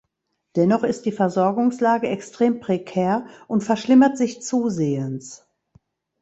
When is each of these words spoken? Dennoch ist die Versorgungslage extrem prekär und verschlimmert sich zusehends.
Dennoch 0.55 0.83
ist 0.83 1.05
die 1.05 1.11
Versorgungslage 1.11 2.07
extrem 2.07 2.59
prekär 2.59 3.27
und 3.47 3.61
verschlimmert 3.63 4.17
sich 4.17 4.41
zusehends. 4.41 5.45